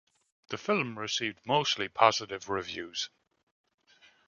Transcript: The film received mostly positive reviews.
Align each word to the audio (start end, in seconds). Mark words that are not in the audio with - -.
The 0.47 0.57
film 0.57 0.97
received 0.97 1.45
mostly 1.45 1.87
positive 1.87 2.49
reviews. 2.49 3.11